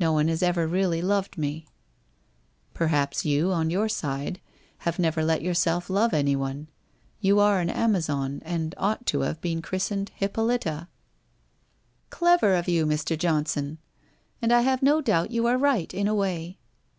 Xo 0.00 0.10
one 0.14 0.28
has 0.28 0.42
ever 0.42 0.66
really 0.66 1.02
loved 1.02 1.36
me/' 1.36 1.66
Perhaps 2.80 3.26
you 3.26 3.52
on 3.52 3.68
your 3.68 3.90
side, 3.90 4.40
have 4.88 4.98
never 4.98 5.22
let 5.22 5.42
yourself 5.42 5.90
love 5.90 6.14
anyone. 6.14 6.68
You 7.20 7.40
are 7.40 7.60
an 7.60 7.68
Amazon, 7.68 8.40
and 8.46 8.74
ought 8.78 9.04
to 9.08 9.20
have 9.20 9.38
been 9.42 9.60
christened 9.60 10.12
Hippolyta/' 10.14 10.88
Clever 12.08 12.54
of 12.54 12.68
you, 12.68 12.86
Mr. 12.86 13.18
Johnson! 13.18 13.76
And 14.40 14.50
I 14.50 14.62
have 14.62 14.82
no 14.82 15.02
doubt 15.02 15.30
you 15.30 15.44
are 15.46 15.58
right 15.58 15.92
in 15.92 16.08
a 16.08 16.14
way. 16.14 16.56